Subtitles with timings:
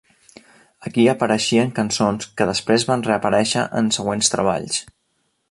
[0.89, 4.83] Aquí apareixien cançons que després van reaparèixer en següents treballs.